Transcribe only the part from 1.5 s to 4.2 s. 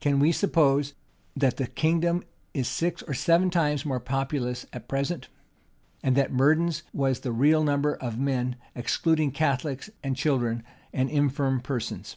the kingdom is six or seven times more